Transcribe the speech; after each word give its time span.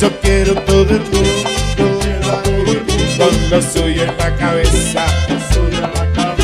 Yo 0.00 0.10
quiero 0.20 0.54
todo 0.62 0.90
el 0.90 1.00
mundo, 1.00 1.84
con 3.18 3.50
lo 3.50 3.62
suyo 3.62 4.02
en 4.02 4.16
la 4.18 4.36
cabeza. 4.36 5.06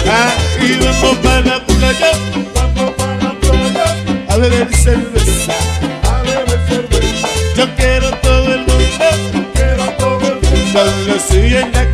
Ah, 0.09 0.33
y 0.61 0.73
vamos 0.85 1.19
para 1.19 1.41
la 1.41 1.67
playa, 1.67 2.13
a 4.29 4.37
beber 4.37 4.75
cerveza. 4.75 5.53
Yo 7.57 7.67
quiero 7.77 8.11
todo 8.23 8.55
el 8.55 8.61
mundo, 8.61 9.05
con 10.73 11.07
lo 11.07 11.19
suyo 11.21 11.59
en 11.59 11.73
la 11.73 11.85
cabeza. 11.85 11.92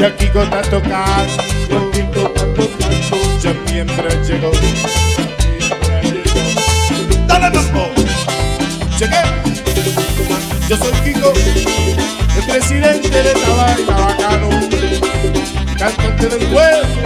ya 0.00 0.16
Kiko 0.16 0.42
está 0.42 0.62
tocando, 0.62 1.42
ya 3.42 3.52
mientras 3.70 4.28
llegó, 4.28 4.50
dale 7.26 7.50
mambo, 7.50 7.90
llegué, 8.98 9.22
yo 10.68 10.76
soy 10.78 10.92
Kiko, 11.04 11.32
el 12.34 12.44
presidente 12.50 13.22
de 13.22 13.32
Tabaca 13.34 13.86
Tabacano, 13.86 14.48
cantante 15.78 16.28
del 16.28 16.46
pueblo. 16.48 17.00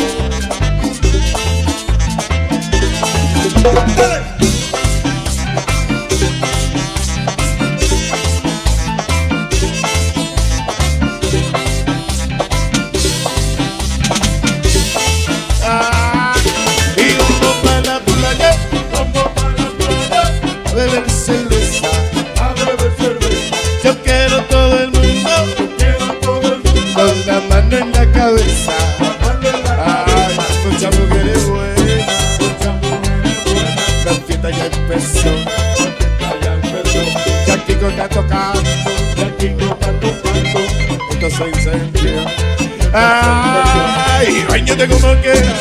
Muévete 44.77 44.93
como 44.93 45.15
quieras, 45.23 45.55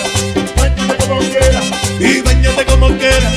muévete 0.57 1.05
como 1.05 1.19
quieras. 1.19 1.65
Y 1.99 2.21
bañate 2.21 2.65
como 2.65 2.87
quieras, 2.97 3.33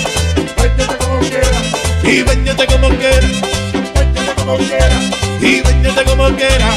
muévete 0.57 0.97
como 0.97 1.19
quieras. 1.21 1.65
Y 2.03 2.23
bañate 2.23 2.67
como 2.67 2.89
quieras, 2.89 3.31
muévete 3.95 4.35
como 4.37 4.57
quieras. 4.57 5.05
Y 5.43 5.61
bañate 5.61 6.05
como 6.05 6.35
quieras, 6.35 6.75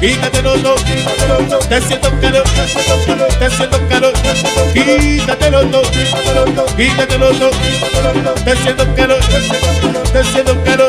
Quítate 0.00 0.42
los 0.42 0.62
dos, 0.62 0.80
te 1.68 1.80
siento 1.82 2.10
calor, 2.20 2.44
te 3.38 3.50
siento 3.50 3.88
calor, 3.88 4.12
quítate 4.72 5.50
los 5.50 5.70
dos, 5.70 5.90
quítate 5.90 7.18
los 7.18 7.38
dos, 7.38 7.52
te 8.44 8.56
siento 8.56 8.94
calor, 8.94 9.20
te 10.12 10.24
siento 10.24 10.64
calor. 10.64 10.86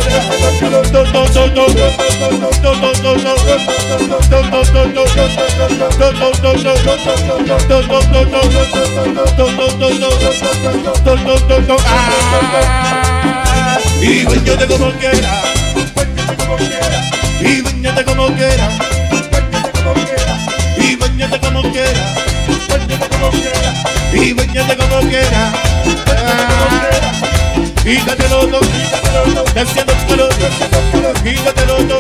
Y 14.02 14.24
bañate 14.24 14.68
como 14.68 14.92
quiera, 14.92 15.42
y 17.42 17.62
bañate 17.62 18.06
como 18.06 18.28
quiera, 18.34 18.70
y 20.78 20.96
bañate 20.96 21.40
como 21.40 21.62
quiera, 21.64 22.16
y 24.14 24.34
bañate 24.34 24.78
como 24.78 25.00
quiera. 25.10 25.52
Quítate 27.88 28.28
loco, 28.28 28.60
desciende 29.56 29.94
el 29.94 30.08
calor, 30.08 30.30
quítate 31.24 31.66
loco, 31.66 32.00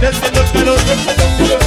desciende 0.00 0.38
el 0.38 0.52
calor, 0.52 0.78
desciende 0.84 1.24
el 1.24 1.36
calor. 1.36 1.63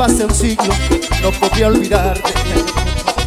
pase 0.00 0.24
un 0.24 0.34
siglo, 0.34 0.72
no 1.20 1.30
podía 1.32 1.66
olvidarte. 1.66 2.32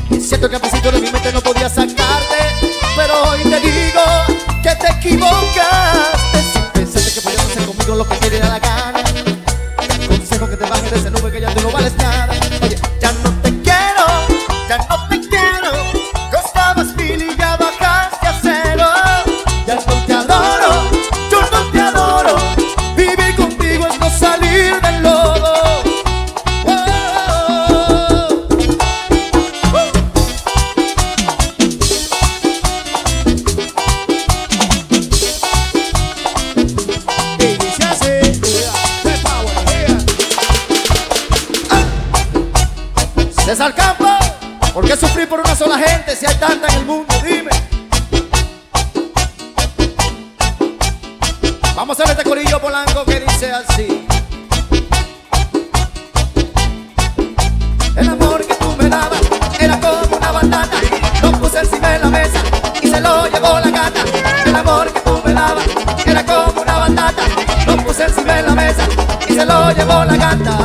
Y 0.09 0.19
siento 0.19 0.49
que 0.49 0.55
al 0.55 0.61
principio 0.61 0.91
de 0.91 1.01
mi 1.01 1.11
mente 1.11 1.31
no 1.31 1.39
podía 1.39 1.69
sacarte, 1.69 2.37
pero 2.95 3.13
hoy 3.29 3.43
¿Por 44.73 44.87
qué 44.87 44.97
sufrir 44.97 45.29
por 45.29 45.39
una 45.39 45.55
sola 45.55 45.77
gente 45.77 46.15
si 46.15 46.25
hay 46.25 46.33
tanta 46.35 46.67
en 46.67 46.79
el 46.79 46.85
mundo? 46.85 47.13
Dime. 47.23 47.51
Vamos 51.75 51.99
a 51.99 52.03
hacer 52.03 52.17
este 52.17 52.27
corillo 52.27 52.59
polanco 52.59 53.05
que 53.05 53.19
dice 53.19 53.51
así. 53.51 54.07
El 57.95 58.09
amor 58.09 58.43
que 58.47 58.55
tú 58.55 58.75
me 58.75 58.89
dabas 58.89 59.21
era 59.59 59.79
como 59.79 60.17
una 60.17 60.31
bandana. 60.31 60.71
Lo 61.21 61.31
puse 61.33 61.59
encima 61.59 61.89
de 61.89 61.99
la 61.99 62.09
mesa 62.09 62.39
y 62.81 62.87
se 62.87 62.99
lo 62.99 63.27
llevó 63.27 63.59
la 63.59 63.69
gata. 63.69 64.01
El 64.43 64.55
amor 64.55 64.91
que 64.91 64.99
tú 65.01 65.21
me 65.23 65.33
dabas 65.33 65.65
era 66.03 66.25
como 66.25 66.61
una 66.61 66.77
bandana. 66.79 67.23
Lo 67.67 67.77
puse 67.77 68.05
encima 68.05 68.33
de 68.33 68.41
la 68.41 68.55
mesa 68.55 68.87
y 69.29 69.33
se 69.33 69.45
lo 69.45 69.71
llevó 69.71 70.03
la 70.03 70.17
gata. 70.17 70.62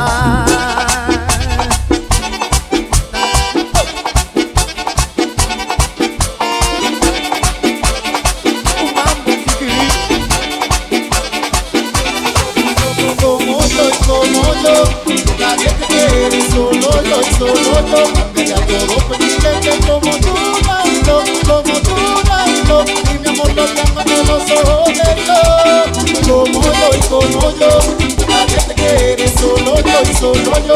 solo 30.19 30.51
yo 30.67 30.75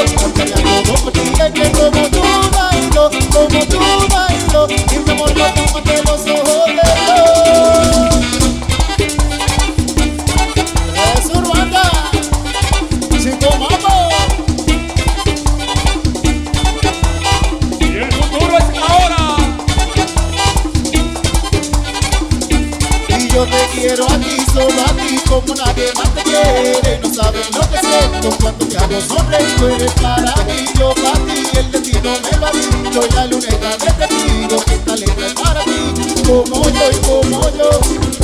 que 1.51 1.71
como 1.71 2.07
tú 2.09 2.21
bailo 2.55 3.09
Como 3.31 3.65
tú 3.65 3.79
bailo 4.09 4.67
Y 4.69 4.97
me 4.99 5.13
enamoro 5.13 5.92
quiere 26.23 26.99
No 27.01 27.13
sabe 27.13 27.39
lo 27.53 27.61
que 27.69 27.79
siento 27.79 28.29
cuando 28.41 28.65
te 28.67 28.77
hago 28.77 29.01
sonreír. 29.01 29.55
Tú 29.57 29.67
eres 29.67 29.91
para 29.93 30.35
mí, 30.45 30.65
yo 30.77 30.93
para 30.95 31.19
ti 31.25 31.43
El 31.57 31.71
destino 31.71 32.11
me 32.31 32.37
va 32.39 32.47
a 32.49 32.55
ir 32.55 32.93
Soy 32.93 33.09
la 33.15 33.25
luneta 33.25 33.69
de 33.77 33.91
testigo 34.07 34.63
Esta 34.71 34.95
letra 34.95 35.27
es 35.27 35.33
para 35.33 35.63
ti. 35.63 36.23
Como 36.25 36.69
yo 36.69 36.91
y 36.91 36.95
como 37.07 37.41
yo 37.57 37.69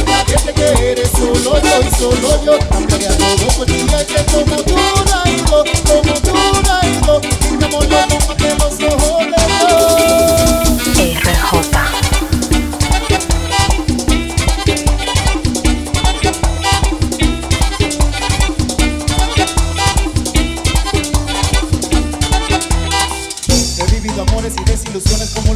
Nadie 0.06 0.36
te 0.46 0.54
quiere, 0.54 1.06
solo 1.06 1.62
yo 1.62 1.82
y 1.82 1.96
solo 2.00 2.46
yo. 2.46 2.60
Cambiaría 2.70 3.18
todo 3.18 3.48
por 3.58 3.66
ti 3.66 3.86
Es 4.00 4.06
que 4.06 4.26
como 4.32 4.56
tú, 4.64 4.76
Naigo 5.10 5.64
Como 5.88 6.14
tú, 6.22 6.34
Naigo 6.68 7.22
Tengámoslo, 7.22 7.98
no 8.08 8.28
matemos, 8.28 8.80
no 8.80 8.90
joder 9.00 9.39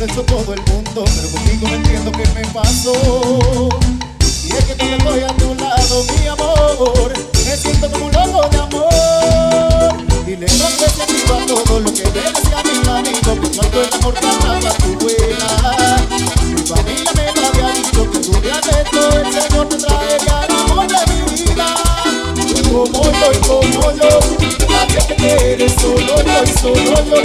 de 0.06 0.12
eso 0.12 0.22
todo 0.24 0.54
el 0.54 0.62
mundo, 0.64 1.06
pero 1.16 1.30
contigo 1.30 1.68
no 1.68 1.76
entiendo 1.76 2.12
qué 2.12 2.28
me 2.36 2.46
pasó. 2.48 2.94
Y 4.44 4.50
es 4.52 4.66
que 4.66 4.76
tú 4.76 4.86
estoy 4.86 5.22
a 5.22 5.28
tu 5.28 5.56
lado, 5.56 6.04
mi 6.20 6.28
amor, 6.28 7.14
me 7.46 7.58
siento 7.58 7.90
como 7.90 8.06
un 8.08 8.12
loco 8.12 8.50
de 8.50 8.58
amor. 8.58 9.94
Y 10.28 10.36
le 10.36 10.48
mando 10.48 10.86
sentido 10.90 11.36
a 11.36 11.46
todo 11.46 11.80
lo 11.80 11.94
que 11.94 12.04
me 12.04 12.22
decía 12.22 12.64
mi 12.64 12.90
amigo, 12.90 13.42
que 13.42 13.58
cuando 13.58 13.82
el 13.82 13.94
amor 13.94 14.14
ganaba 14.16 14.74
tu 14.74 14.94
buena. 15.00 15.88
Mi 16.54 16.62
familia 16.64 17.12
me 17.16 17.42
lo 17.42 17.48
había 17.48 17.70
dicho, 17.76 18.12
que 18.12 18.20
tú 18.20 18.32
esto, 18.44 19.20
el 19.20 19.42
Señor 19.42 19.70
te 19.70 19.78
traería 19.78 20.46
el 20.48 20.56
amor 20.56 20.88
de 20.88 21.02
mi 21.14 21.20
vida. 21.44 21.68
Como 22.72 23.04
yo 23.04 23.32
y 23.32 23.38
como 23.48 23.92
yo, 23.94 24.20
nadie 24.70 25.02
te 25.08 25.16
quiere, 25.16 25.70
solo 25.70 26.16
yo 26.24 26.44
y 26.44 26.60
solo 26.60 27.06
yo. 27.06 27.23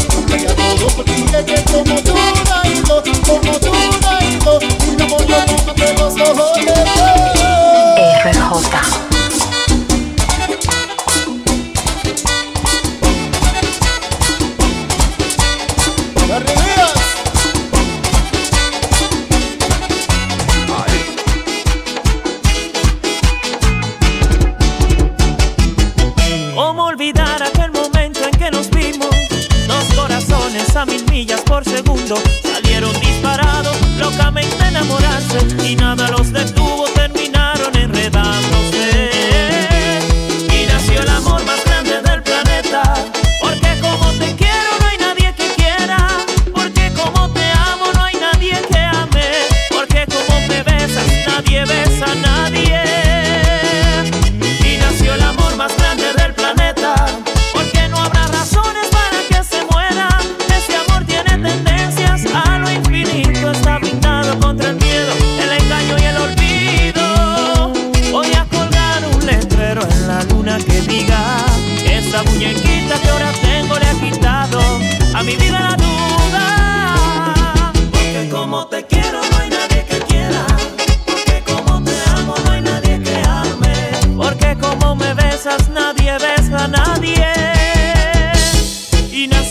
a 30.78 30.86
mil 30.86 31.04
millas 31.10 31.40
por 31.40 31.64
segundo. 31.64 32.16
Salieron 32.42 32.92
disparados, 33.00 33.76
locamente 33.98 34.64
enamorarse. 34.64 35.38
Y 35.66 35.74
nada 35.74 36.08
los 36.10 36.32
detuvo, 36.32 36.84
terminaron 36.94 37.76
enredados. 37.76 38.77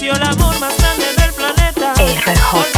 nació 0.07 0.13
el 0.13 0.29
amor 0.29 0.59
más 0.59 0.77
grande 0.77 1.05
del 1.17 1.33
planeta. 1.33 1.93
RJ. 1.93 2.76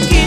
you. 0.00 0.21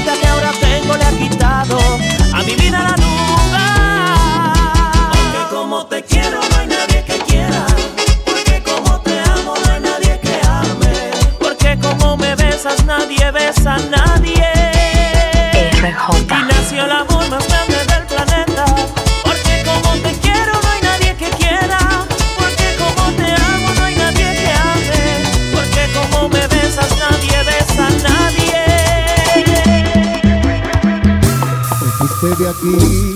De 32.37 32.49
aquí 32.49 33.15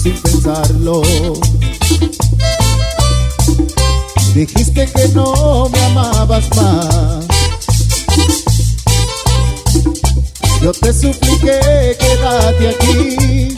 sin 0.00 0.16
pensarlo. 0.22 1.02
Dijiste 4.34 4.86
que 4.86 5.08
no 5.08 5.68
me 5.68 5.80
amabas 5.86 6.48
más. 6.56 7.26
Yo 10.62 10.72
te 10.72 10.92
supliqué 10.92 11.96
quédate 11.98 12.68
aquí. 12.68 13.54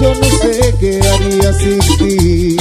Yo 0.00 0.14
no 0.14 0.28
sé 0.40 0.74
qué 0.80 1.00
haría 1.06 1.52
sin 1.52 1.78
ti. 1.98 2.56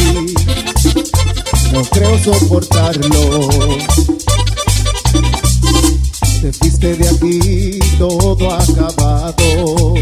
No 1.72 1.84
creo 1.84 2.17
soportarlo. 2.20 3.50
Te 6.41 6.53
fuiste 6.53 6.96
de 6.96 7.08
aquí 7.08 7.79
todo 7.98 8.51
acabado. 8.51 9.96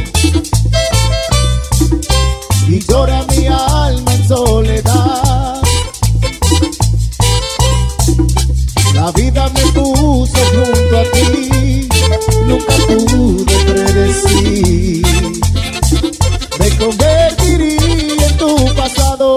Soledad. 4.28 5.62
La 8.94 9.12
vida 9.12 9.50
me 9.50 9.62
puso 9.72 10.38
junto 10.54 10.98
a 10.98 11.04
ti, 11.12 11.88
nunca 12.46 12.74
pude 12.88 13.58
predecir. 13.66 15.06
Me 16.60 16.70
convertiría 16.78 18.28
en 18.28 18.38
tu 18.38 18.56
pasado. 18.76 19.36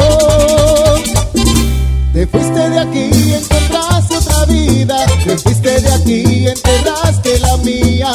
Te 2.13 2.27
fuiste 2.27 2.71
de 2.71 2.79
aquí, 2.79 3.35
encontraste 3.35 4.17
otra 4.17 4.45
vida. 4.47 5.07
Te 5.25 5.37
fuiste 5.39 5.81
de 5.81 5.93
aquí, 5.93 6.49
enterraste 6.49 7.39
la 7.41 7.57
mía. 7.59 8.13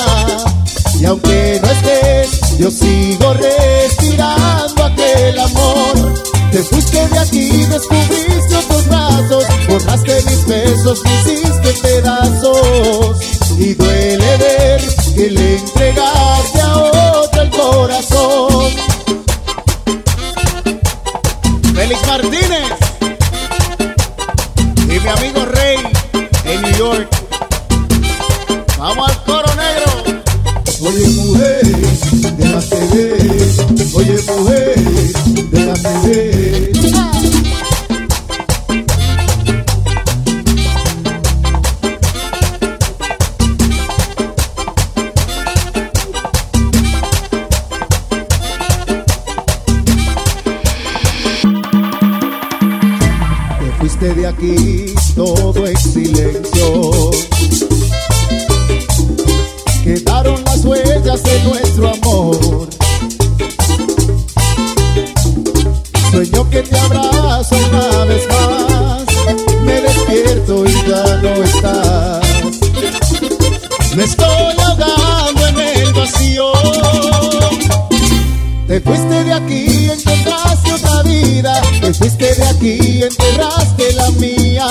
Y 0.99 1.05
aunque 1.05 1.59
no 1.61 1.69
estés, 1.69 2.57
yo 2.57 2.71
sigo 2.71 3.33
respirando 3.33 4.85
aquel 4.85 5.39
amor. 5.39 5.92
Aquí, 7.23 7.65
descubriste 7.67 8.55
otros 8.55 8.85
brazos. 8.87 9.45
Borraste 9.69 10.21
mis 10.23 10.45
besos, 10.45 11.01
me 11.05 11.13
hiciste 11.21 11.73
pedazos. 11.81 13.17
Y 13.57 13.73
duele 13.75 14.37
ver 14.37 14.81
que 15.15 15.29
le 15.31 15.57
entregaste 15.57 16.61
a 16.61 16.77
otro 16.77 17.41
el 17.41 17.49
corazón. 17.49 18.73
Félix 21.73 22.07
Martínez 22.07 22.69
y 24.83 24.99
mi 24.99 25.07
amigo 25.07 25.45
Rey 25.45 25.77
en 26.43 26.61
New 26.61 26.77
York. 26.77 27.09
Vamos 28.77 29.09
al 29.09 29.23
coro 29.23 29.49
negro. 29.55 30.23
Oye 30.85 31.07
mujer, 31.07 31.52
las 60.45 60.65
huellas 60.65 61.23
de 61.23 61.43
nuestro 61.43 61.89
amor. 61.89 62.69
Sueño 66.11 66.49
que 66.49 66.61
te 66.63 66.77
abrazo 66.77 67.55
una 67.69 68.05
vez 68.05 68.27
más. 68.29 69.03
Me 69.65 69.81
despierto 69.81 70.65
y 70.65 70.73
ya 70.89 71.17
no 71.17 71.43
estás. 71.43 72.25
Me 73.95 74.03
estoy 74.03 74.55
ahogando 74.59 75.47
en 75.47 75.59
el 75.59 75.93
vacío. 75.93 76.51
Te 78.67 78.81
fuiste 78.81 79.23
de 79.23 79.33
aquí, 79.33 79.89
encontraste 79.89 80.73
otra 80.73 81.03
vida. 81.03 81.61
Te 81.81 81.93
fuiste 81.93 82.35
de 82.35 82.43
aquí, 82.43 83.03
enterraste 83.03 83.93
la 83.93 84.09
mía. 84.11 84.67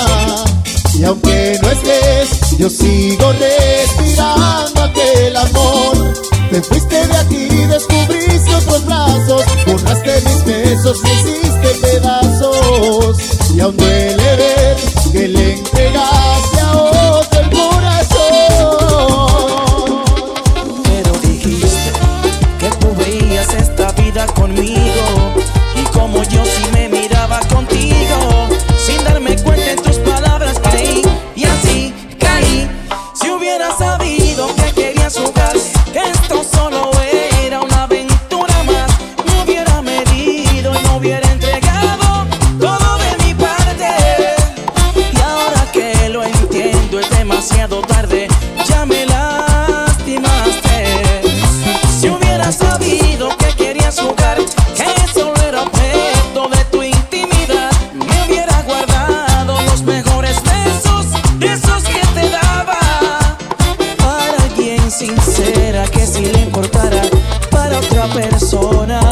Y 0.99 1.05
aunque 1.05 1.59
no 1.62 1.71
estés, 1.71 2.59
yo 2.59 2.69
sigo 2.69 3.33
respirando 3.33 4.83
aquel 4.83 5.01
amor. 5.42 6.12
Te 6.50 6.62
fuiste 6.62 7.06
de 7.06 7.16
aquí, 7.16 7.49
descubriste 7.66 8.54
otros 8.54 8.84
brazos. 8.84 9.42
Borraste 9.66 10.20
mis 10.22 10.44
besos, 10.44 11.02
me 11.02 11.31
persona 68.14 69.12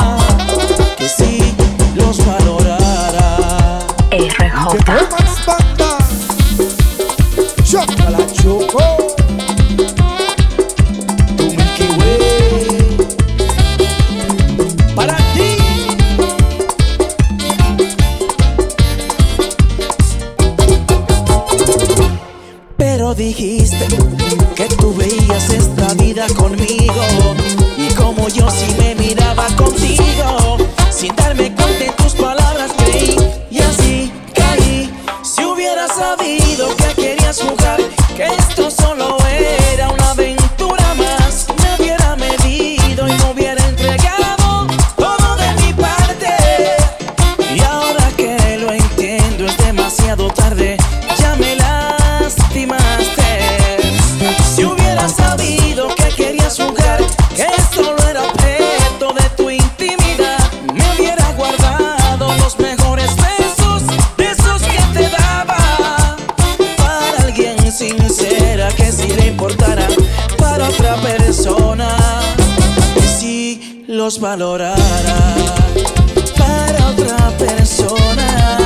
los 74.10 74.18
valorara 74.18 74.74
para 76.36 76.88
otra 76.88 77.30
persona 77.38 78.58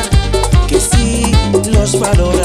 que 0.66 0.80
sí 0.80 1.32
los 1.70 2.00
valorara. 2.00 2.43